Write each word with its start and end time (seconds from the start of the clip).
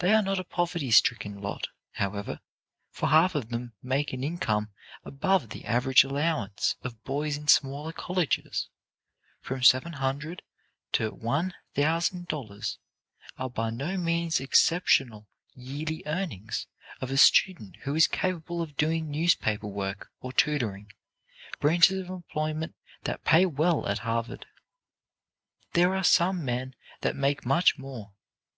They 0.00 0.12
are 0.12 0.20
not 0.20 0.38
a 0.38 0.44
poverty 0.44 0.90
stricken 0.90 1.40
lot, 1.40 1.68
however, 1.92 2.40
for 2.90 3.08
half 3.08 3.34
of 3.34 3.48
them 3.48 3.72
make 3.82 4.12
an 4.12 4.22
income 4.22 4.68
above 5.02 5.48
the 5.48 5.64
average 5.64 6.04
allowance 6.04 6.76
of 6.82 7.02
boys 7.04 7.38
in 7.38 7.48
smaller 7.48 7.90
colleges. 7.92 8.68
From 9.40 9.60
$700 9.62 10.40
to 10.92 11.10
$1,000 11.12 12.76
are 13.38 13.48
by 13.48 13.70
no 13.70 13.96
means 13.96 14.40
exceptional 14.40 15.26
yearly 15.54 16.02
earnings 16.04 16.66
of 17.00 17.10
a 17.10 17.16
student 17.16 17.76
who 17.84 17.94
is 17.94 18.06
capable 18.06 18.60
of 18.60 18.76
doing 18.76 19.10
newspaper 19.10 19.68
work 19.68 20.10
or 20.20 20.34
tutoring, 20.34 20.92
branches 21.60 21.98
of 21.98 22.10
employment 22.10 22.74
that 23.04 23.24
pay 23.24 23.46
well 23.46 23.86
at 23.88 24.00
Harvard. 24.00 24.44
"There 25.72 25.94
are 25.94 26.04
some 26.04 26.44
men 26.44 26.74
that 27.00 27.16
make 27.16 27.46
much 27.46 27.78
more. 27.78 28.12